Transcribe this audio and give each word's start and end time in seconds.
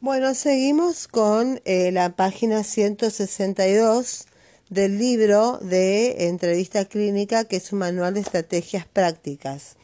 Bueno, 0.00 0.32
seguimos 0.34 1.08
con 1.08 1.60
eh, 1.64 1.90
la 1.90 2.10
página 2.10 2.62
162 2.62 4.26
del 4.70 4.96
libro 4.96 5.58
de 5.58 6.28
entrevista 6.28 6.84
clínica, 6.84 7.46
que 7.46 7.56
es 7.56 7.72
un 7.72 7.80
manual 7.80 8.14
de 8.14 8.20
estrategias 8.20 8.86
prácticas. 8.86 9.74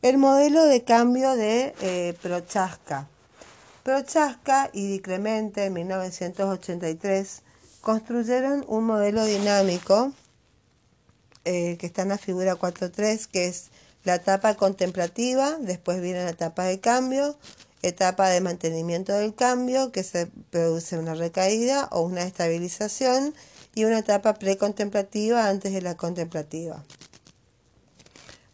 El 0.00 0.18
modelo 0.18 0.64
de 0.64 0.84
cambio 0.84 1.34
de 1.34 1.74
eh, 1.80 2.14
Prochaska. 2.22 3.08
Prochaska 3.82 4.70
y 4.72 4.92
Di 4.92 5.00
Clemente 5.00 5.64
en 5.64 5.72
1983 5.72 7.42
construyeron 7.80 8.64
un 8.68 8.84
modelo 8.84 9.24
dinámico 9.24 10.12
eh, 11.44 11.76
que 11.80 11.86
está 11.86 12.02
en 12.02 12.10
la 12.10 12.18
figura 12.18 12.54
4.3, 12.54 13.26
que 13.26 13.48
es 13.48 13.70
la 14.04 14.14
etapa 14.14 14.54
contemplativa, 14.54 15.56
después 15.58 16.00
viene 16.00 16.22
la 16.22 16.30
etapa 16.30 16.62
de 16.62 16.78
cambio, 16.78 17.36
etapa 17.86 18.28
de 18.28 18.40
mantenimiento 18.40 19.12
del 19.12 19.34
cambio, 19.34 19.92
que 19.92 20.02
se 20.02 20.26
produce 20.50 20.98
una 20.98 21.14
recaída 21.14 21.88
o 21.90 22.02
una 22.02 22.22
estabilización, 22.22 23.34
y 23.74 23.84
una 23.84 23.98
etapa 23.98 24.34
precontemplativa 24.34 25.48
antes 25.48 25.72
de 25.72 25.82
la 25.82 25.96
contemplativa. 25.96 26.84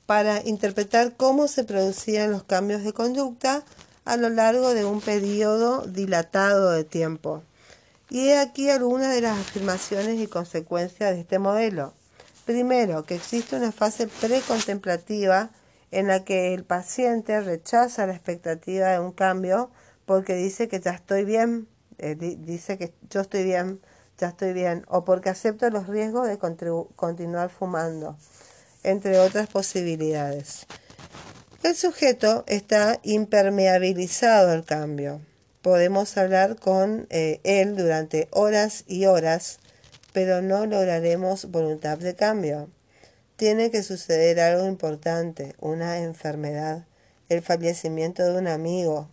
Para 0.06 0.42
interpretar 0.44 1.16
cómo 1.16 1.46
se 1.46 1.64
producían 1.64 2.32
los 2.32 2.42
cambios 2.42 2.82
de 2.82 2.92
conducta 2.92 3.64
a 4.04 4.16
lo 4.16 4.28
largo 4.28 4.74
de 4.74 4.84
un 4.84 5.00
periodo 5.00 5.82
dilatado 5.82 6.70
de 6.70 6.84
tiempo. 6.84 7.42
Y 8.08 8.28
he 8.28 8.38
aquí 8.38 8.70
algunas 8.70 9.14
de 9.14 9.20
las 9.20 9.38
afirmaciones 9.38 10.18
y 10.18 10.26
consecuencias 10.26 11.12
de 11.12 11.20
este 11.20 11.38
modelo. 11.38 11.92
Primero, 12.44 13.04
que 13.04 13.14
existe 13.14 13.54
una 13.54 13.70
fase 13.70 14.08
precontemplativa 14.08 15.50
en 15.90 16.06
la 16.06 16.24
que 16.24 16.54
el 16.54 16.64
paciente 16.64 17.40
rechaza 17.40 18.06
la 18.06 18.14
expectativa 18.14 18.88
de 18.88 19.00
un 19.00 19.12
cambio 19.12 19.70
porque 20.06 20.34
dice 20.34 20.68
que 20.68 20.80
ya 20.80 20.92
estoy 20.92 21.24
bien, 21.24 21.68
eh, 21.98 22.16
dice 22.16 22.78
que 22.78 22.94
yo 23.10 23.20
estoy 23.20 23.44
bien, 23.44 23.80
ya 24.18 24.28
estoy 24.28 24.52
bien, 24.52 24.84
o 24.88 25.04
porque 25.04 25.30
acepto 25.30 25.68
los 25.70 25.86
riesgos 25.86 26.26
de 26.26 26.38
continuar 26.38 27.50
fumando, 27.50 28.16
entre 28.82 29.18
otras 29.18 29.48
posibilidades. 29.48 30.66
El 31.62 31.74
sujeto 31.74 32.44
está 32.46 32.98
impermeabilizado 33.02 34.50
al 34.50 34.64
cambio. 34.64 35.20
Podemos 35.62 36.16
hablar 36.16 36.56
con 36.56 37.06
eh, 37.10 37.40
él 37.44 37.76
durante 37.76 38.28
horas 38.30 38.84
y 38.86 39.04
horas, 39.04 39.58
pero 40.12 40.40
no 40.40 40.64
lograremos 40.66 41.50
voluntad 41.50 41.98
de 41.98 42.16
cambio 42.16 42.70
tiene 43.40 43.70
que 43.70 43.82
suceder 43.82 44.38
algo 44.38 44.66
importante, 44.66 45.54
una 45.60 46.00
enfermedad, 46.00 46.84
el 47.30 47.40
fallecimiento 47.40 48.22
de 48.22 48.38
un 48.38 48.46
amigo, 48.46 49.08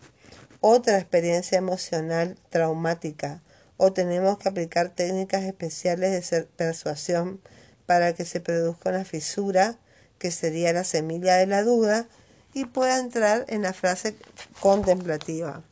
otra 0.60 0.98
experiencia 0.98 1.58
emocional 1.58 2.38
traumática, 2.50 3.42
o 3.78 3.94
tenemos 3.94 4.38
que 4.38 4.50
aplicar 4.50 4.90
técnicas 4.90 5.44
especiales 5.44 6.30
de 6.30 6.42
persuasión 6.44 7.40
para 7.86 8.12
que 8.16 8.26
se 8.26 8.42
produzca 8.42 8.90
una 8.90 9.06
fisura, 9.06 9.78
que 10.20 10.30
sería 10.32 10.74
la 10.74 10.84
semilla 10.84 11.38
de 11.38 11.48
la 11.48 11.64
duda, 11.64 12.10
y 12.54 12.66
pueda 12.66 13.00
entrar 13.00 13.46
en 13.48 13.62
la 13.62 13.72
frase 13.72 14.14
contemplativa. 14.60 15.64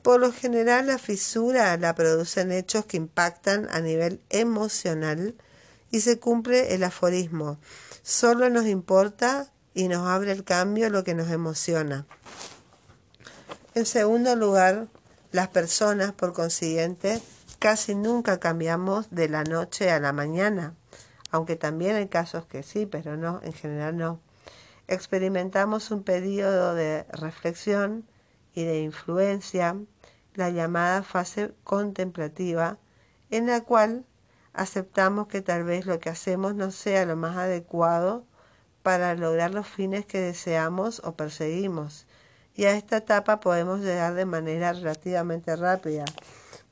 Por 0.00 0.18
lo 0.18 0.32
general, 0.32 0.86
la 0.86 0.96
fisura 0.96 1.76
la 1.76 1.94
producen 1.94 2.52
hechos 2.52 2.86
que 2.86 2.96
impactan 2.96 3.68
a 3.70 3.80
nivel 3.80 4.22
emocional 4.30 5.34
y 5.96 6.00
se 6.02 6.18
cumple 6.18 6.74
el 6.74 6.84
aforismo. 6.84 7.56
Solo 8.02 8.50
nos 8.50 8.66
importa 8.66 9.50
y 9.72 9.88
nos 9.88 10.06
abre 10.06 10.30
el 10.30 10.44
cambio 10.44 10.90
lo 10.90 11.04
que 11.04 11.14
nos 11.14 11.30
emociona. 11.30 12.04
En 13.74 13.86
segundo 13.86 14.36
lugar, 14.36 14.88
las 15.32 15.48
personas, 15.48 16.12
por 16.12 16.34
consiguiente, 16.34 17.22
casi 17.58 17.94
nunca 17.94 18.38
cambiamos 18.40 19.08
de 19.10 19.30
la 19.30 19.42
noche 19.42 19.90
a 19.90 19.98
la 19.98 20.12
mañana, 20.12 20.74
aunque 21.30 21.56
también 21.56 21.96
hay 21.96 22.08
casos 22.08 22.44
que 22.44 22.62
sí, 22.62 22.84
pero 22.84 23.16
no, 23.16 23.40
en 23.42 23.54
general 23.54 23.96
no. 23.96 24.20
Experimentamos 24.88 25.90
un 25.90 26.02
periodo 26.02 26.74
de 26.74 27.06
reflexión 27.08 28.06
y 28.52 28.64
de 28.64 28.82
influencia, 28.82 29.78
la 30.34 30.50
llamada 30.50 31.02
fase 31.02 31.54
contemplativa, 31.64 32.76
en 33.30 33.46
la 33.46 33.62
cual 33.62 34.04
aceptamos 34.56 35.28
que 35.28 35.42
tal 35.42 35.64
vez 35.64 35.86
lo 35.86 36.00
que 36.00 36.08
hacemos 36.08 36.54
no 36.54 36.70
sea 36.70 37.04
lo 37.04 37.14
más 37.14 37.36
adecuado 37.36 38.24
para 38.82 39.14
lograr 39.14 39.52
los 39.52 39.68
fines 39.68 40.06
que 40.06 40.20
deseamos 40.20 41.02
o 41.04 41.14
perseguimos. 41.14 42.06
Y 42.54 42.64
a 42.64 42.72
esta 42.72 42.96
etapa 42.96 43.38
podemos 43.38 43.80
llegar 43.80 44.14
de 44.14 44.24
manera 44.24 44.72
relativamente 44.72 45.54
rápida. 45.56 46.06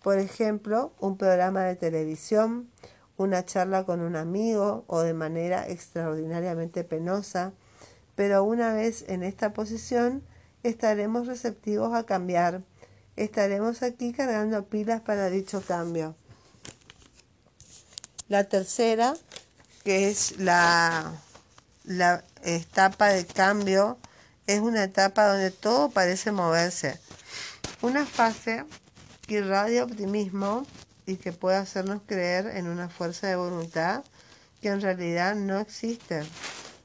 Por 0.02 0.18
ejemplo, 0.18 0.92
un 0.98 1.18
programa 1.18 1.64
de 1.64 1.76
televisión, 1.76 2.70
una 3.18 3.44
charla 3.44 3.84
con 3.84 4.00
un 4.00 4.16
amigo 4.16 4.84
o 4.86 5.00
de 5.00 5.12
manera 5.12 5.68
extraordinariamente 5.68 6.84
penosa. 6.84 7.52
Pero 8.14 8.44
una 8.44 8.72
vez 8.72 9.04
en 9.08 9.22
esta 9.22 9.52
posición, 9.52 10.22
estaremos 10.62 11.26
receptivos 11.26 11.94
a 11.94 12.04
cambiar. 12.04 12.62
Estaremos 13.16 13.82
aquí 13.82 14.12
cargando 14.12 14.64
pilas 14.66 15.02
para 15.02 15.28
dicho 15.28 15.62
cambio. 15.66 16.16
La 18.34 18.42
tercera, 18.42 19.14
que 19.84 20.10
es 20.10 20.40
la, 20.40 21.22
la 21.84 22.24
etapa 22.42 23.10
de 23.10 23.26
cambio, 23.26 23.96
es 24.48 24.58
una 24.58 24.82
etapa 24.82 25.28
donde 25.28 25.52
todo 25.52 25.90
parece 25.90 26.32
moverse. 26.32 26.98
Una 27.80 28.04
fase 28.04 28.64
que 29.28 29.34
irradia 29.34 29.84
optimismo 29.84 30.66
y 31.06 31.14
que 31.14 31.30
puede 31.30 31.58
hacernos 31.58 32.02
creer 32.06 32.48
en 32.56 32.66
una 32.66 32.88
fuerza 32.88 33.28
de 33.28 33.36
voluntad 33.36 34.02
que 34.60 34.70
en 34.70 34.80
realidad 34.80 35.36
no 35.36 35.60
existe. 35.60 36.24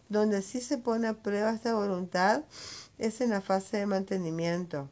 Donde 0.07 0.43
sí 0.43 0.61
se 0.61 0.77
pone 0.77 1.07
a 1.07 1.15
prueba 1.15 1.49
esta 1.49 1.73
voluntad 1.73 2.43
es 2.99 3.21
en 3.21 3.31
la 3.31 3.41
fase 3.41 3.77
de 3.77 3.87
mantenimiento. 3.87 4.87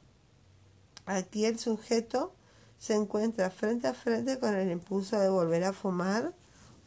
Aquí 1.05 1.45
el 1.45 1.59
sujeto 1.59 2.33
se 2.79 2.95
encuentra 2.95 3.51
frente 3.51 3.87
a 3.87 3.93
frente 3.93 4.39
con 4.39 4.55
el 4.55 4.71
impulso 4.71 5.19
de 5.19 5.29
volver 5.29 5.63
a 5.63 5.71
fumar 5.71 6.33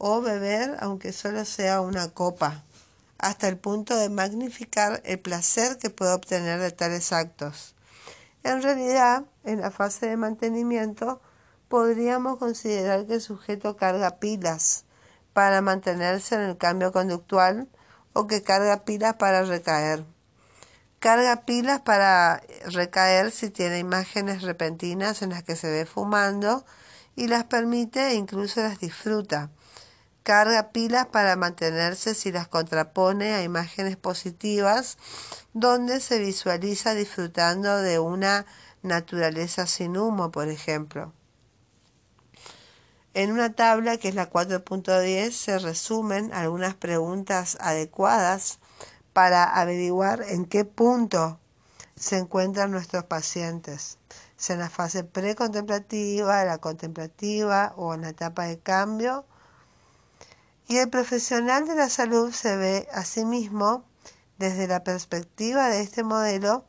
o 0.03 0.19
beber 0.19 0.77
aunque 0.79 1.13
solo 1.13 1.45
sea 1.45 1.79
una 1.79 2.09
copa, 2.09 2.63
hasta 3.19 3.47
el 3.47 3.59
punto 3.59 3.95
de 3.95 4.09
magnificar 4.09 4.99
el 5.05 5.19
placer 5.19 5.77
que 5.77 5.91
puede 5.91 6.11
obtener 6.11 6.59
de 6.59 6.71
tales 6.71 7.13
actos. 7.13 7.75
En 8.41 8.63
realidad, 8.63 9.25
en 9.43 9.61
la 9.61 9.69
fase 9.69 10.07
de 10.07 10.17
mantenimiento, 10.17 11.21
podríamos 11.69 12.39
considerar 12.39 13.05
que 13.05 13.13
el 13.13 13.21
sujeto 13.21 13.77
carga 13.77 14.17
pilas 14.17 14.85
para 15.33 15.61
mantenerse 15.61 16.33
en 16.33 16.41
el 16.41 16.57
cambio 16.57 16.91
conductual 16.91 17.69
o 18.13 18.25
que 18.25 18.41
carga 18.41 18.83
pilas 18.83 19.17
para 19.17 19.43
recaer. 19.43 20.03
Carga 20.97 21.45
pilas 21.45 21.81
para 21.81 22.41
recaer 22.65 23.29
si 23.29 23.51
tiene 23.51 23.77
imágenes 23.77 24.41
repentinas 24.41 25.21
en 25.21 25.29
las 25.29 25.43
que 25.43 25.55
se 25.55 25.69
ve 25.69 25.85
fumando 25.85 26.65
y 27.15 27.27
las 27.27 27.43
permite 27.43 28.07
e 28.07 28.13
incluso 28.15 28.61
las 28.61 28.79
disfruta. 28.79 29.51
Carga 30.23 30.71
pilas 30.71 31.07
para 31.07 31.35
mantenerse 31.35 32.13
si 32.13 32.31
las 32.31 32.47
contrapone 32.47 33.33
a 33.33 33.43
imágenes 33.43 33.97
positivas 33.97 34.97
donde 35.53 35.99
se 35.99 36.19
visualiza 36.19 36.93
disfrutando 36.93 37.77
de 37.77 37.99
una 37.99 38.45
naturaleza 38.83 39.65
sin 39.67 39.97
humo, 39.97 40.31
por 40.31 40.47
ejemplo. 40.47 41.13
En 43.13 43.31
una 43.31 43.53
tabla 43.53 43.97
que 43.97 44.07
es 44.07 44.15
la 44.15 44.29
4.10 44.29 45.31
se 45.31 45.59
resumen 45.59 46.33
algunas 46.33 46.75
preguntas 46.75 47.57
adecuadas 47.59 48.59
para 49.11 49.43
averiguar 49.43 50.23
en 50.27 50.45
qué 50.45 50.63
punto 50.63 51.37
se 51.95 52.17
encuentran 52.17 52.71
nuestros 52.71 53.03
pacientes, 53.03 53.97
si 54.37 54.53
en 54.53 54.59
la 54.59 54.69
fase 54.69 55.03
precontemplativa, 55.03 56.45
la 56.45 56.59
contemplativa 56.59 57.73
o 57.75 57.93
en 57.93 58.01
la 58.01 58.09
etapa 58.09 58.45
de 58.45 58.59
cambio. 58.59 59.25
Y 60.71 60.77
el 60.77 60.89
profesional 60.89 61.67
de 61.67 61.75
la 61.75 61.89
salud 61.89 62.31
se 62.31 62.55
ve 62.55 62.87
a 62.93 63.03
sí 63.03 63.25
mismo 63.25 63.83
desde 64.37 64.67
la 64.67 64.85
perspectiva 64.85 65.67
de 65.67 65.81
este 65.81 66.01
modelo 66.01 66.63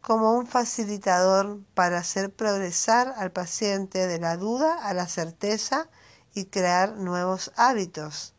como 0.00 0.34
un 0.34 0.46
facilitador 0.46 1.58
para 1.74 1.98
hacer 1.98 2.32
progresar 2.32 3.12
al 3.16 3.32
paciente 3.32 4.06
de 4.06 4.20
la 4.20 4.36
duda 4.36 4.78
a 4.86 4.94
la 4.94 5.08
certeza 5.08 5.88
y 6.32 6.44
crear 6.44 6.96
nuevos 6.96 7.50
hábitos. 7.56 8.34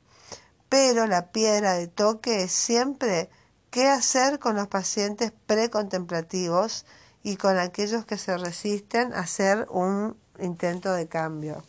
Pero 0.69 1.05
la 1.07 1.33
piedra 1.33 1.73
de 1.73 1.87
toque 1.87 2.43
es 2.43 2.53
siempre 2.53 3.29
¿Qué 3.69 3.89
hacer 3.89 4.39
con 4.39 4.55
los 4.55 4.69
pacientes 4.69 5.33
precontemplativos 5.45 6.85
y 7.21 7.35
con 7.35 7.57
aquellos 7.57 8.05
que 8.05 8.17
se 8.17 8.37
resisten 8.37 9.13
a 9.13 9.19
hacer 9.19 9.67
un 9.71 10.15
intento 10.39 10.93
de 10.93 11.09
cambio? 11.09 11.65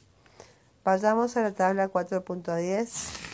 Pasamos 0.85 1.37
a 1.37 1.43
la 1.43 1.53
tabla 1.53 1.91
4.10. 1.91 3.32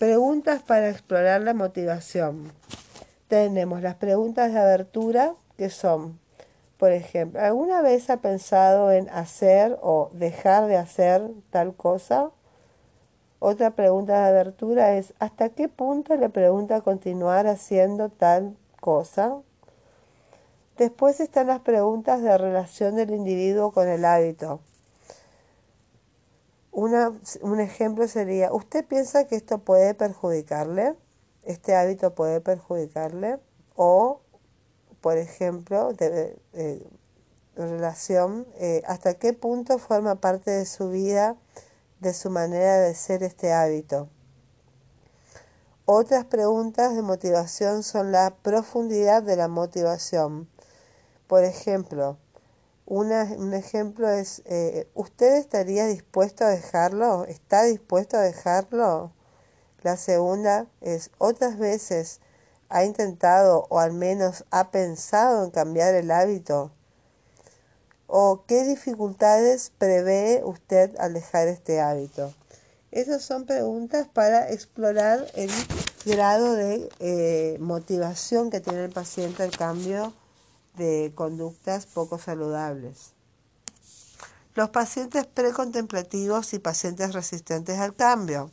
Preguntas 0.00 0.62
para 0.62 0.88
explorar 0.88 1.42
la 1.42 1.52
motivación. 1.52 2.52
Tenemos 3.28 3.82
las 3.82 3.96
preguntas 3.96 4.50
de 4.50 4.58
abertura 4.58 5.34
que 5.58 5.68
son, 5.68 6.18
por 6.78 6.90
ejemplo, 6.92 7.38
¿alguna 7.38 7.82
vez 7.82 8.08
ha 8.08 8.16
pensado 8.16 8.92
en 8.92 9.10
hacer 9.10 9.78
o 9.82 10.08
dejar 10.14 10.68
de 10.68 10.78
hacer 10.78 11.30
tal 11.50 11.74
cosa? 11.74 12.30
Otra 13.40 13.72
pregunta 13.72 14.22
de 14.22 14.28
abertura 14.30 14.96
es, 14.96 15.12
¿hasta 15.18 15.50
qué 15.50 15.68
punto 15.68 16.16
le 16.16 16.30
pregunta 16.30 16.80
continuar 16.80 17.46
haciendo 17.46 18.08
tal 18.08 18.56
cosa? 18.80 19.36
Después 20.78 21.20
están 21.20 21.48
las 21.48 21.60
preguntas 21.60 22.22
de 22.22 22.38
relación 22.38 22.96
del 22.96 23.10
individuo 23.10 23.70
con 23.70 23.86
el 23.86 24.06
hábito 24.06 24.60
un 26.72 27.60
ejemplo 27.60 28.06
sería, 28.06 28.52
¿usted 28.52 28.84
piensa 28.84 29.26
que 29.26 29.36
esto 29.36 29.58
puede 29.58 29.94
perjudicarle? 29.94 30.96
¿Este 31.42 31.74
hábito 31.74 32.14
puede 32.14 32.40
perjudicarle? 32.40 33.38
O, 33.74 34.20
por 35.00 35.16
ejemplo, 35.16 35.92
de, 35.94 36.38
relación, 37.56 38.46
eh, 38.54 38.82
¿hasta 38.86 39.14
qué 39.14 39.32
punto 39.32 39.78
forma 39.78 40.16
parte 40.16 40.50
de 40.50 40.64
su 40.64 40.90
vida, 40.90 41.36
de 42.00 42.14
su 42.14 42.30
manera 42.30 42.78
de 42.78 42.94
ser 42.94 43.22
este 43.22 43.52
hábito? 43.52 44.08
Otras 45.84 46.24
preguntas 46.24 46.94
de 46.94 47.02
motivación 47.02 47.82
son 47.82 48.12
la 48.12 48.36
profundidad 48.42 49.24
de 49.24 49.34
la 49.34 49.48
motivación. 49.48 50.48
Por 51.26 51.42
ejemplo, 51.42 52.16
un 52.90 53.54
ejemplo 53.54 54.10
es, 54.10 54.42
eh, 54.46 54.88
¿usted 54.94 55.36
estaría 55.36 55.86
dispuesto 55.86 56.44
a 56.44 56.48
dejarlo? 56.48 57.24
¿Está 57.24 57.62
dispuesto 57.62 58.16
a 58.16 58.22
dejarlo? 58.22 59.12
La 59.82 59.96
segunda 59.96 60.66
es, 60.80 61.12
¿otras 61.18 61.56
veces 61.56 62.18
ha 62.68 62.84
intentado 62.84 63.66
o 63.68 63.78
al 63.78 63.92
menos 63.92 64.44
ha 64.50 64.72
pensado 64.72 65.44
en 65.44 65.52
cambiar 65.52 65.94
el 65.94 66.10
hábito? 66.10 66.72
¿O 68.08 68.42
qué 68.48 68.64
dificultades 68.64 69.70
prevé 69.78 70.42
usted 70.44 70.96
al 70.98 71.14
dejar 71.14 71.46
este 71.46 71.80
hábito? 71.80 72.34
Esas 72.90 73.22
son 73.22 73.46
preguntas 73.46 74.08
para 74.12 74.50
explorar 74.50 75.28
el 75.36 75.50
grado 76.04 76.54
de 76.54 76.88
eh, 76.98 77.56
motivación 77.60 78.50
que 78.50 78.58
tiene 78.58 78.82
el 78.82 78.90
paciente 78.90 79.44
al 79.44 79.52
cambio 79.52 80.12
de 80.86 81.12
conductas 81.14 81.86
poco 81.86 82.18
saludables. 82.18 83.12
Los 84.54 84.70
pacientes 84.70 85.26
precontemplativos 85.26 86.52
y 86.54 86.58
pacientes 86.58 87.12
resistentes 87.12 87.78
al 87.78 87.94
cambio. 87.94 88.50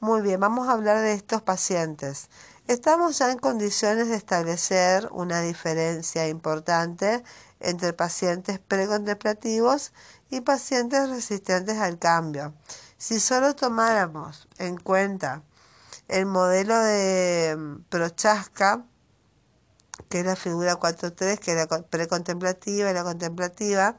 Muy 0.00 0.20
bien, 0.22 0.40
vamos 0.40 0.68
a 0.68 0.72
hablar 0.72 1.00
de 1.00 1.12
estos 1.12 1.40
pacientes. 1.42 2.28
Estamos 2.66 3.18
ya 3.18 3.30
en 3.30 3.38
condiciones 3.38 4.08
de 4.08 4.16
establecer 4.16 5.08
una 5.12 5.40
diferencia 5.40 6.28
importante 6.28 7.22
entre 7.60 7.92
pacientes 7.92 8.58
precontemplativos 8.58 9.92
y 10.30 10.40
pacientes 10.40 11.08
resistentes 11.08 11.78
al 11.78 11.98
cambio. 11.98 12.54
Si 12.98 13.20
solo 13.20 13.54
tomáramos 13.54 14.48
en 14.58 14.78
cuenta 14.78 15.42
el 16.08 16.26
modelo 16.26 16.78
de 16.78 17.56
mm, 17.56 17.82
Prochaska, 17.88 18.84
que 20.08 20.20
es 20.20 20.26
la 20.26 20.36
figura 20.36 20.78
4.3, 20.78 21.38
que 21.38 21.52
es 21.52 21.56
la 21.56 21.82
precontemplativa 21.82 22.90
y 22.90 22.94
la 22.94 23.04
contemplativa, 23.04 23.96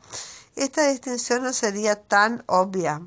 esta 0.55 0.87
distinción 0.87 1.43
no 1.43 1.53
sería 1.53 2.01
tan 2.01 2.43
obvia. 2.47 3.01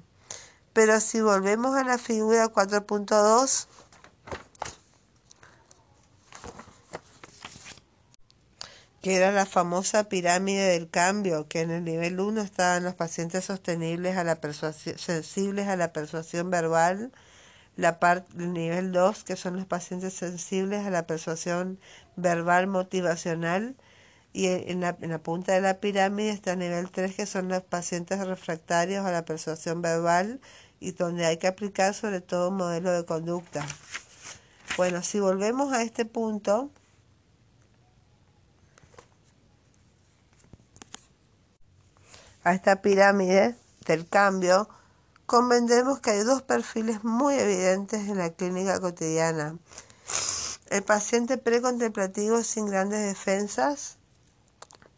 Pero 0.73 1.01
si 1.01 1.21
volvemos 1.21 1.77
a 1.77 1.85
la 1.85 1.99
figura 1.99 2.49
4.2, 2.49 3.67
que 9.03 9.17
era 9.17 9.33
la 9.33 9.47
famosa 9.47 10.05
pirámide 10.05 10.73
del 10.73 10.91
cambio, 10.91 11.49
que 11.49 11.61
en 11.61 11.71
el 11.71 11.85
nivel 11.85 12.21
1 12.21 12.43
estaban 12.43 12.85
los 12.85 12.95
pacientes 12.95 13.45
sostenibles 13.45 14.17
a 14.17 14.25
la 14.25 14.39
sensibles 14.97 15.69
a 15.69 15.77
la 15.77 15.93
persuasión 15.93 16.51
verbal, 16.51 17.13
la 17.79 18.01
parte, 18.01 18.33
el 18.37 18.53
nivel 18.53 18.91
2, 18.91 19.23
que 19.23 19.37
son 19.37 19.57
los 19.57 19.65
pacientes 19.65 20.13
sensibles 20.13 20.85
a 20.85 20.91
la 20.91 21.07
persuasión 21.07 21.79
verbal 22.17 22.67
motivacional, 22.67 23.77
y 24.33 24.47
en 24.47 24.81
la, 24.81 24.97
en 25.01 25.11
la, 25.11 25.19
punta 25.19 25.53
de 25.53 25.61
la 25.61 25.79
pirámide 25.79 26.31
está 26.31 26.55
el 26.55 26.59
nivel 26.59 26.91
3, 26.91 27.15
que 27.15 27.25
son 27.25 27.49
los 27.49 27.63
pacientes 27.63 28.19
refractarios 28.27 29.07
a 29.07 29.13
la 29.13 29.25
persuasión 29.25 29.81
verbal 29.81 30.41
y 30.81 30.91
donde 30.91 31.25
hay 31.25 31.37
que 31.39 31.47
aplicar 31.47 31.95
sobre 31.95 32.21
todo 32.21 32.49
un 32.51 32.57
modelo 32.57 32.91
de 32.91 33.05
conducta. 33.05 33.65
Bueno, 34.77 35.03
si 35.03 35.21
volvemos 35.21 35.73
a 35.73 35.83
este 35.83 36.05
punto, 36.05 36.71
a 42.43 42.55
esta 42.55 42.83
pirámide 42.83 43.55
del 43.87 44.07
cambio, 44.09 44.69
convendremos 45.29 46.01
que 46.01 46.13
hay 46.13 46.23
dos 46.23 46.41
perfiles 46.41 47.05
muy 47.05 47.35
evidentes 47.35 48.09
en 48.09 48.17
la 48.17 48.31
clínica 48.31 48.81
cotidiana. 48.81 49.59
El 50.71 50.83
paciente 50.83 51.37
precontemplativo 51.37 52.43
sin 52.43 52.65
grandes 52.65 53.07
defensas 53.07 53.99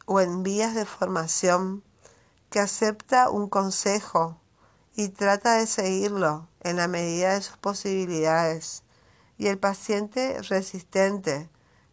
o 0.06 0.20
en 0.20 0.44
vías 0.44 0.76
de 0.76 0.86
formación 0.86 1.82
que 2.48 2.60
acepta 2.60 3.28
un 3.28 3.48
consejo 3.48 4.40
y 4.94 5.08
trata 5.08 5.56
de 5.56 5.66
seguirlo 5.66 6.46
en 6.60 6.76
la 6.76 6.86
medida 6.86 7.34
de 7.34 7.42
sus 7.42 7.56
posibilidades. 7.56 8.84
Y 9.36 9.48
el 9.48 9.58
paciente 9.58 10.40
resistente 10.42 11.50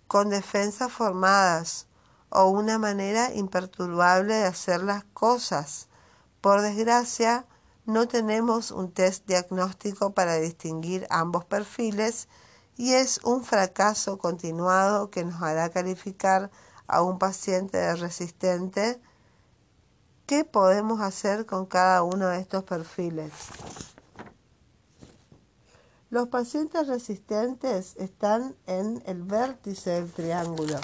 con 0.07 0.29
defensas 0.29 0.91
formadas 0.91 1.87
o 2.29 2.45
una 2.45 2.77
manera 2.77 3.33
imperturbable 3.33 4.35
de 4.35 4.45
hacer 4.45 4.83
las 4.83 5.05
cosas. 5.15 5.87
Por 6.39 6.61
desgracia, 6.61 7.47
no 7.87 8.05
tenemos 8.05 8.71
un 8.71 8.91
test 8.91 9.25
diagnóstico 9.27 10.11
para 10.11 10.35
distinguir 10.35 11.07
ambos 11.09 11.45
perfiles 11.45 12.27
y 12.75 12.93
es 12.93 13.21
un 13.23 13.45
fracaso 13.45 14.17
continuado 14.17 15.09
que 15.09 15.23
nos 15.23 15.41
hará 15.41 15.69
calificar 15.69 16.51
a 16.85 17.01
un 17.01 17.17
paciente 17.17 17.95
resistente. 17.95 19.01
¿Qué 20.25 20.43
podemos 20.43 20.99
hacer 20.99 21.45
con 21.45 21.65
cada 21.65 22.03
uno 22.03 22.27
de 22.27 22.39
estos 22.39 22.65
perfiles? 22.65 23.31
Los 26.09 26.27
pacientes 26.27 26.87
resistentes 26.87 27.95
están 27.95 28.53
en 28.65 29.01
el 29.05 29.23
vértice 29.23 29.91
del 29.91 30.11
triángulo. 30.11 30.77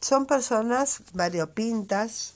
Son 0.00 0.24
personas 0.24 1.02
variopintas, 1.12 2.34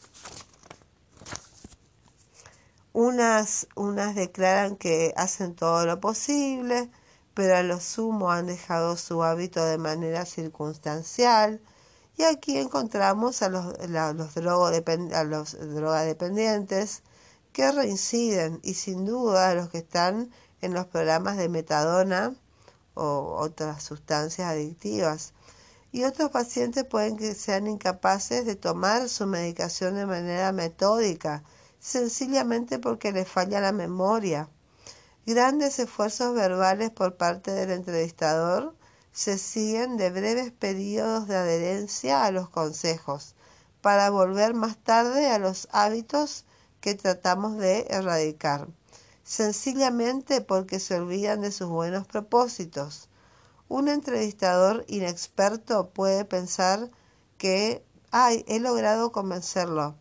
unas, 2.92 3.68
unas 3.76 4.14
declaran 4.14 4.76
que 4.76 5.12
hacen 5.16 5.54
todo 5.54 5.86
lo 5.86 6.00
posible, 6.00 6.90
pero 7.34 7.56
a 7.56 7.62
lo 7.62 7.80
sumo 7.80 8.30
han 8.32 8.46
dejado 8.46 8.96
su 8.96 9.22
hábito 9.22 9.64
de 9.64 9.78
manera 9.78 10.26
circunstancial. 10.26 11.60
Y 12.16 12.24
aquí 12.24 12.58
encontramos 12.58 13.42
a 13.42 13.48
los, 13.48 13.66
a 13.78 14.12
los, 14.12 14.36
a 14.36 15.24
los 15.24 15.74
drogadependientes 15.74 17.02
que 17.52 17.72
reinciden 17.72 18.60
y 18.62 18.74
sin 18.74 19.06
duda 19.06 19.50
a 19.50 19.54
los 19.54 19.70
que 19.70 19.78
están 19.78 20.30
en 20.60 20.74
los 20.74 20.86
programas 20.86 21.36
de 21.36 21.48
metadona 21.48 22.34
o 22.94 23.36
otras 23.38 23.82
sustancias 23.82 24.48
adictivas. 24.48 25.32
Y 25.92 26.04
otros 26.04 26.30
pacientes 26.30 26.84
pueden 26.84 27.16
que 27.16 27.34
sean 27.34 27.66
incapaces 27.66 28.44
de 28.44 28.54
tomar 28.56 29.08
su 29.08 29.26
medicación 29.26 29.94
de 29.94 30.06
manera 30.06 30.52
metódica 30.52 31.42
sencillamente 31.80 32.78
porque 32.78 33.10
le 33.10 33.24
falla 33.24 33.60
la 33.60 33.72
memoria. 33.72 34.48
Grandes 35.26 35.78
esfuerzos 35.78 36.34
verbales 36.34 36.90
por 36.90 37.16
parte 37.16 37.50
del 37.50 37.70
entrevistador 37.70 38.74
se 39.12 39.38
siguen 39.38 39.96
de 39.96 40.10
breves 40.10 40.52
periodos 40.52 41.26
de 41.26 41.36
adherencia 41.36 42.24
a 42.24 42.30
los 42.30 42.48
consejos, 42.48 43.34
para 43.80 44.10
volver 44.10 44.54
más 44.54 44.76
tarde 44.76 45.30
a 45.30 45.38
los 45.38 45.68
hábitos 45.72 46.44
que 46.80 46.94
tratamos 46.94 47.56
de 47.56 47.86
erradicar, 47.88 48.68
sencillamente 49.24 50.40
porque 50.40 50.80
se 50.80 50.96
olvidan 50.96 51.40
de 51.40 51.50
sus 51.50 51.68
buenos 51.68 52.06
propósitos. 52.06 53.08
Un 53.68 53.88
entrevistador 53.88 54.84
inexperto 54.88 55.90
puede 55.90 56.24
pensar 56.24 56.90
que, 57.38 57.84
ay, 58.10 58.44
he 58.48 58.60
logrado 58.60 59.12
convencerlo, 59.12 59.96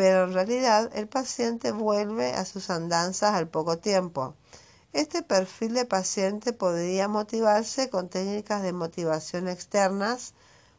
pero 0.00 0.24
en 0.24 0.32
realidad 0.32 0.90
el 0.94 1.08
paciente 1.08 1.72
vuelve 1.72 2.32
a 2.32 2.46
sus 2.46 2.70
andanzas 2.70 3.34
al 3.34 3.48
poco 3.48 3.76
tiempo. 3.76 4.34
Este 4.94 5.22
perfil 5.22 5.74
de 5.74 5.84
paciente 5.84 6.54
podría 6.54 7.06
motivarse 7.06 7.90
con 7.90 8.08
técnicas 8.08 8.62
de 8.62 8.72
motivación 8.72 9.46
externas, 9.46 10.32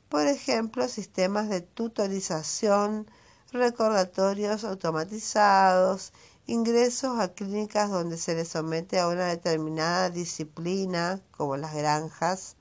por 0.10 0.26
ejemplo, 0.26 0.88
sistemas 0.88 1.50
de 1.50 1.62
tutorización, 1.62 3.06
recordatorios 3.52 4.64
automatizados, 4.64 6.14
ingresos 6.48 7.20
a 7.20 7.32
clínicas 7.32 7.92
donde 7.92 8.18
se 8.18 8.34
les 8.34 8.48
somete 8.48 9.00
a 9.00 9.08
una 9.08 9.28
determinada 9.28 10.10
disciplina, 10.10 11.22
como 11.30 11.58
las 11.58 11.76
granjas, 11.76 12.56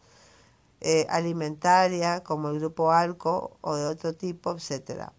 eh, 0.82 1.06
alimentaria, 1.08 2.22
como 2.22 2.50
el 2.50 2.58
grupo 2.58 2.92
ALCO 2.92 3.56
o 3.62 3.76
de 3.76 3.86
otro 3.86 4.14
tipo, 4.14 4.54
etc. 4.54 5.10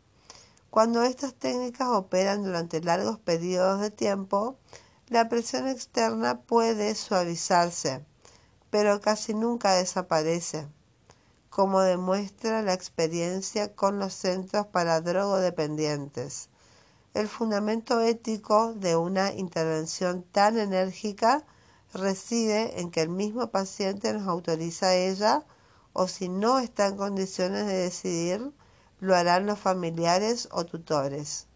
Cuando 0.71 1.03
estas 1.03 1.33
técnicas 1.33 1.89
operan 1.89 2.43
durante 2.43 2.79
largos 2.79 3.19
periodos 3.19 3.81
de 3.81 3.91
tiempo, 3.91 4.55
la 5.09 5.27
presión 5.27 5.67
externa 5.67 6.43
puede 6.43 6.95
suavizarse, 6.95 8.05
pero 8.69 9.01
casi 9.01 9.33
nunca 9.33 9.73
desaparece, 9.73 10.69
como 11.49 11.81
demuestra 11.81 12.61
la 12.61 12.71
experiencia 12.71 13.75
con 13.75 13.99
los 13.99 14.13
centros 14.13 14.65
para 14.67 15.01
drogodependientes. 15.01 16.47
El 17.13 17.27
fundamento 17.27 17.99
ético 17.99 18.73
de 18.73 18.95
una 18.95 19.33
intervención 19.33 20.23
tan 20.23 20.57
enérgica 20.57 21.43
reside 21.93 22.79
en 22.79 22.91
que 22.91 23.01
el 23.01 23.09
mismo 23.09 23.51
paciente 23.51 24.13
nos 24.13 24.25
autoriza 24.25 24.85
a 24.85 24.95
ella 24.95 25.43
o 25.91 26.07
si 26.07 26.29
no 26.29 26.59
está 26.59 26.87
en 26.87 26.95
condiciones 26.95 27.67
de 27.67 27.73
decidir, 27.73 28.53
lo 29.01 29.15
harán 29.15 29.47
los 29.47 29.59
familiares 29.59 30.47
o 30.51 30.65
tutores. 30.65 31.47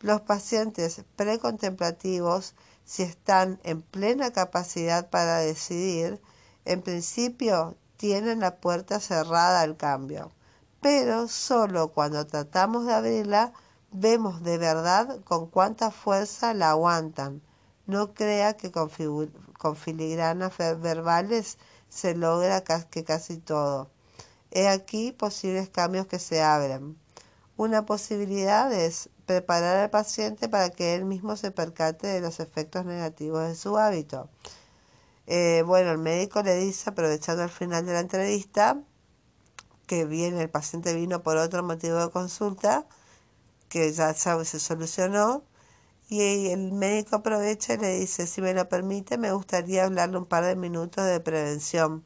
Los 0.00 0.20
pacientes 0.20 1.02
precontemplativos, 1.16 2.54
si 2.84 3.02
están 3.02 3.58
en 3.64 3.82
plena 3.82 4.32
capacidad 4.32 5.10
para 5.10 5.38
decidir, 5.38 6.20
en 6.64 6.82
principio 6.82 7.74
tienen 7.96 8.40
la 8.40 8.56
puerta 8.56 9.00
cerrada 9.00 9.62
al 9.62 9.76
cambio, 9.76 10.30
pero 10.80 11.26
solo 11.26 11.88
cuando 11.88 12.26
tratamos 12.26 12.86
de 12.86 12.94
abrirla 12.94 13.52
vemos 13.92 14.42
de 14.42 14.58
verdad 14.58 15.20
con 15.24 15.46
cuánta 15.46 15.90
fuerza 15.90 16.54
la 16.54 16.70
aguantan. 16.70 17.42
No 17.86 18.12
crea 18.14 18.56
que 18.56 18.70
con, 18.70 18.90
filigranas 19.76 20.56
verbales 20.58 21.58
se 21.88 22.14
logra 22.14 22.62
que 22.62 23.04
casi 23.04 23.38
todo. 23.38 23.90
He 24.50 24.68
aquí 24.68 25.12
posibles 25.12 25.68
cambios 25.68 26.06
que 26.06 26.18
se 26.18 26.42
abren. 26.42 26.96
Una 27.56 27.86
posibilidad 27.86 28.72
es 28.72 29.10
preparar 29.26 29.76
al 29.76 29.90
paciente 29.90 30.48
para 30.48 30.70
que 30.70 30.94
él 30.94 31.04
mismo 31.04 31.36
se 31.36 31.50
percate 31.50 32.06
de 32.06 32.20
los 32.20 32.40
efectos 32.40 32.84
negativos 32.84 33.46
de 33.46 33.54
su 33.54 33.78
hábito. 33.78 34.28
Eh, 35.26 35.62
bueno, 35.66 35.92
el 35.92 35.98
médico 35.98 36.42
le 36.42 36.56
dice, 36.56 36.90
aprovechando 36.90 37.42
el 37.44 37.50
final 37.50 37.86
de 37.86 37.92
la 37.92 38.00
entrevista, 38.00 38.82
que 39.86 40.04
viene, 40.04 40.42
el 40.42 40.50
paciente 40.50 40.94
vino 40.94 41.22
por 41.22 41.36
otro 41.36 41.62
motivo 41.62 41.98
de 41.98 42.10
consulta, 42.10 42.86
que 43.68 43.92
ya 43.92 44.14
sabe, 44.14 44.44
se 44.44 44.58
solucionó 44.58 45.44
y 46.10 46.48
el 46.48 46.72
médico 46.72 47.16
aprovecha 47.16 47.74
y 47.74 47.78
le 47.78 47.98
dice, 48.00 48.26
si 48.26 48.42
me 48.42 48.52
lo 48.52 48.68
permite, 48.68 49.16
me 49.16 49.32
gustaría 49.32 49.84
hablarle 49.84 50.18
un 50.18 50.26
par 50.26 50.44
de 50.44 50.56
minutos 50.56 51.06
de 51.06 51.20
prevención. 51.20 52.04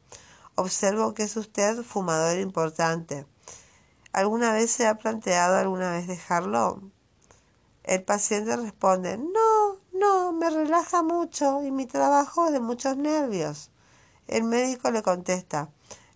Observo 0.57 1.13
que 1.13 1.23
es 1.23 1.35
usted 1.35 1.83
fumador 1.83 2.37
importante. 2.39 3.25
¿Alguna 4.13 4.53
vez 4.53 4.71
se 4.71 4.87
ha 4.87 4.97
planteado 4.97 5.57
alguna 5.57 5.91
vez 5.91 6.07
dejarlo? 6.07 6.81
El 7.83 8.03
paciente 8.03 8.55
responde, 8.55 9.17
no, 9.17 9.79
no, 9.91 10.31
me 10.31 10.49
relaja 10.49 11.03
mucho 11.03 11.61
y 11.61 11.71
mi 11.71 11.85
trabajo 11.85 12.51
de 12.51 12.61
muchos 12.61 12.95
nervios. 12.95 13.69
El 14.27 14.45
médico 14.45 14.91
le 14.91 15.03
contesta, 15.03 15.69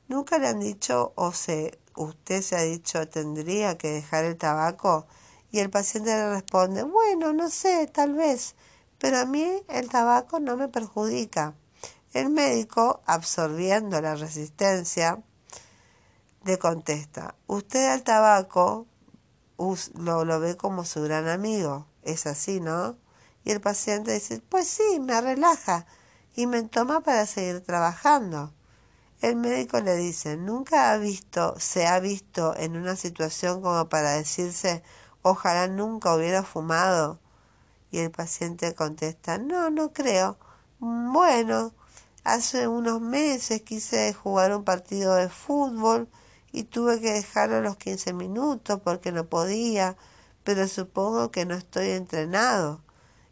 ¿nunca 0.07 0.37
le 0.37 0.47
han 0.47 0.61
dicho 0.61 1.11
o 1.15 1.33
se, 1.33 1.77
usted 1.97 2.41
se 2.41 2.55
ha 2.55 2.61
dicho 2.61 3.09
tendría 3.09 3.77
que 3.77 3.89
dejar 3.89 4.23
el 4.23 4.37
tabaco? 4.37 5.05
Y 5.51 5.59
el 5.59 5.69
paciente 5.69 6.11
le 6.11 6.29
responde, 6.29 6.83
bueno, 6.83 7.33
no 7.33 7.49
sé, 7.49 7.87
tal 7.87 8.13
vez, 8.13 8.55
pero 8.99 9.17
a 9.17 9.25
mí 9.25 9.63
el 9.67 9.89
tabaco 9.89 10.39
no 10.39 10.55
me 10.55 10.69
perjudica. 10.69 11.55
El 12.13 12.29
médico, 12.29 13.01
absorbiendo 13.05 14.01
la 14.01 14.15
resistencia, 14.15 15.21
le 16.43 16.57
contesta, 16.57 17.35
usted 17.47 17.87
al 17.89 18.03
tabaco 18.03 18.87
lo, 19.57 20.25
lo 20.25 20.39
ve 20.39 20.55
como 20.57 20.85
su 20.85 21.01
gran 21.03 21.27
amigo, 21.27 21.85
es 22.03 22.25
así, 22.25 22.59
¿no? 22.59 22.97
Y 23.43 23.51
el 23.51 23.61
paciente 23.61 24.13
dice, 24.13 24.41
pues 24.49 24.67
sí, 24.67 24.99
me 24.99 25.19
relaja 25.21 25.85
y 26.35 26.47
me 26.47 26.63
toma 26.63 27.01
para 27.01 27.25
seguir 27.25 27.61
trabajando. 27.61 28.53
El 29.21 29.35
médico 29.35 29.81
le 29.81 29.95
dice, 29.95 30.37
nunca 30.37 30.91
ha 30.91 30.97
visto, 30.97 31.59
se 31.59 31.85
ha 31.85 31.99
visto 31.99 32.55
en 32.55 32.77
una 32.77 32.95
situación 32.95 33.61
como 33.61 33.89
para 33.89 34.11
decirse, 34.11 34.81
Ojalá 35.21 35.67
nunca 35.67 36.15
hubiera 36.15 36.43
fumado. 36.43 37.19
Y 37.91 37.99
el 37.99 38.11
paciente 38.11 38.73
contesta, 38.75 39.37
no, 39.37 39.69
no 39.69 39.91
creo. 39.91 40.37
Bueno, 40.79 41.73
hace 42.23 42.67
unos 42.67 43.01
meses 43.01 43.61
quise 43.61 44.13
jugar 44.13 44.55
un 44.55 44.63
partido 44.63 45.15
de 45.15 45.29
fútbol 45.29 46.09
y 46.51 46.63
tuve 46.63 46.99
que 46.99 47.13
dejarlo 47.13 47.61
los 47.61 47.77
15 47.77 48.13
minutos 48.13 48.79
porque 48.83 49.11
no 49.11 49.25
podía, 49.25 49.97
pero 50.43 50.67
supongo 50.67 51.31
que 51.31 51.45
no 51.45 51.55
estoy 51.55 51.91
entrenado. 51.91 52.81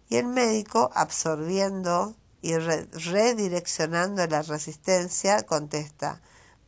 Y 0.09 0.17
el 0.17 0.27
médico, 0.27 0.91
absorbiendo 0.93 2.15
y 2.41 2.55
redireccionando 2.57 4.25
la 4.27 4.41
resistencia, 4.41 5.43
contesta, 5.43 6.21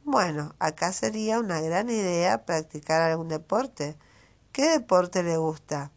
bueno, 0.04 0.56
acá 0.60 0.92
sería 0.92 1.40
una 1.40 1.62
gran 1.62 1.90
idea 1.90 2.46
practicar 2.46 3.02
algún 3.02 3.28
deporte 3.28 3.98
¿Qué 4.52 4.68
deporte 4.70 5.22
le 5.22 5.38
gusta? 5.38 5.92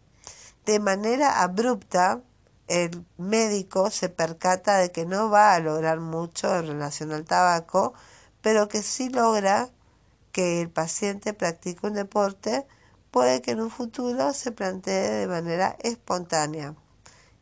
De 0.67 0.79
manera 0.79 1.43
abrupta, 1.43 2.21
el 2.69 3.05
médico 3.19 3.91
se 3.91 4.09
percata 4.09 4.79
de 4.79 4.93
que 4.93 5.05
no 5.07 5.31
va 5.31 5.55
a 5.55 5.61
lograr 5.61 6.01
mucho 6.01 6.57
en 6.57 6.67
relación 6.69 7.13
al 7.13 7.25
tabaco, 7.25 7.95
pero 8.41 8.69
que 8.69 8.83
sí 8.83 9.09
logra 9.09 9.71
que 10.33 10.63
el 10.63 10.71
paciente 10.71 11.35
practique 11.35 11.87
un 11.87 11.95
deporte, 11.95 12.67
puede 13.11 13.43
que 13.43 13.53
en 13.53 13.61
un 13.61 13.71
futuro 13.71 14.33
se 14.33 14.53
plantee 14.53 15.11
de 15.11 15.27
manera 15.27 15.77
espontánea. 15.81 16.75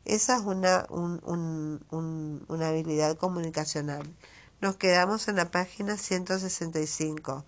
Esa 0.05 0.37
es 0.37 0.43
una, 0.43 0.87
una 0.91 2.69
habilidad 2.69 3.17
comunicacional. 3.17 4.03
Nos 4.61 4.77
quedamos 4.77 5.29
en 5.29 5.37
la 5.37 5.51
página 5.51 5.97
165. 5.97 7.45